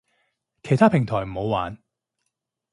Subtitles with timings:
[0.63, 1.77] 其他平台唔好玩